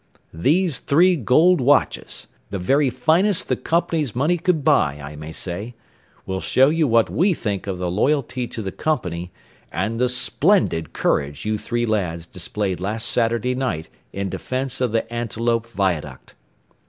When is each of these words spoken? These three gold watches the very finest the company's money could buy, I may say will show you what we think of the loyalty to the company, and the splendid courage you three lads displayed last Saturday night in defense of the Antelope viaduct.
These 0.33 0.79
three 0.79 1.15
gold 1.15 1.61
watches 1.61 2.25
the 2.49 2.57
very 2.57 2.89
finest 2.89 3.49
the 3.49 3.55
company's 3.55 4.15
money 4.15 4.35
could 4.39 4.63
buy, 4.63 4.99
I 4.99 5.15
may 5.15 5.31
say 5.31 5.75
will 6.25 6.41
show 6.41 6.69
you 6.69 6.87
what 6.87 7.11
we 7.11 7.35
think 7.35 7.67
of 7.67 7.77
the 7.77 7.91
loyalty 7.91 8.47
to 8.47 8.63
the 8.63 8.71
company, 8.71 9.31
and 9.71 9.99
the 10.01 10.09
splendid 10.09 10.91
courage 10.91 11.45
you 11.45 11.59
three 11.59 11.85
lads 11.85 12.25
displayed 12.25 12.79
last 12.79 13.09
Saturday 13.09 13.53
night 13.53 13.89
in 14.11 14.27
defense 14.27 14.81
of 14.81 14.91
the 14.91 15.03
Antelope 15.13 15.67
viaduct. 15.69 16.33